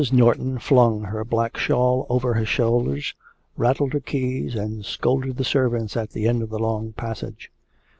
Norton 0.11 0.57
flung 0.57 1.03
her 1.03 1.23
black 1.23 1.57
shawl 1.57 2.07
over 2.09 2.33
her 2.33 2.43
shoulders, 2.43 3.13
rattled 3.55 3.93
her 3.93 3.99
keys, 3.99 4.55
and 4.55 4.83
scolded 4.83 5.37
the 5.37 5.43
servants 5.43 5.95
at 5.95 6.09
the 6.09 6.27
end 6.27 6.41
of 6.41 6.49
the 6.49 6.57
long 6.57 6.91
passage. 6.93 7.51